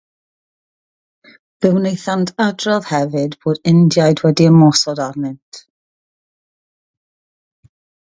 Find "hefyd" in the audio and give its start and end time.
2.91-3.35